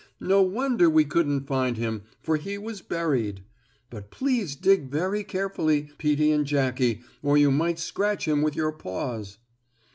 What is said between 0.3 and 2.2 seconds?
wonder we couldn't find him,